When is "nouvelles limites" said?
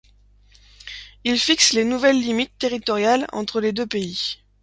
1.85-2.57